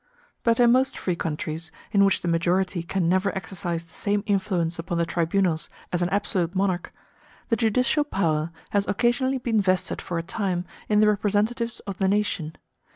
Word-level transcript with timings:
But 0.41 0.59
in 0.59 0.71
most 0.71 0.97
free 0.97 1.15
countries, 1.15 1.71
in 1.91 2.03
which 2.03 2.21
the 2.23 2.27
majority 2.27 2.81
can 2.81 3.07
never 3.07 3.31
exercise 3.37 3.85
the 3.85 3.93
same 3.93 4.23
influence 4.25 4.79
upon 4.79 4.97
the 4.97 5.05
tribunals 5.05 5.69
as 5.93 6.01
an 6.01 6.09
absolute 6.09 6.55
monarch, 6.55 6.91
the 7.49 7.55
judicial 7.55 8.03
power 8.03 8.49
has 8.71 8.87
occasionally 8.87 9.37
been 9.37 9.61
vested 9.61 10.01
for 10.01 10.17
a 10.17 10.23
time 10.23 10.65
in 10.89 11.01
the 11.01 11.07
representatives 11.07 11.81
of 11.81 11.99
the 11.99 12.07
nation. 12.07 12.55